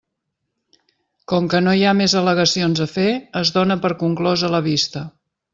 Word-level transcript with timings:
Com 1.33 1.49
que 1.51 1.61
no 1.67 1.75
hi 1.81 1.85
ha 1.89 1.93
més 1.99 2.17
al·legacions 2.21 2.83
a 2.89 2.89
fer, 2.97 3.07
es 3.45 3.55
dóna 3.59 3.81
per 3.85 3.95
conclosa 4.03 4.55
la 4.57 4.67
vista. 4.73 5.09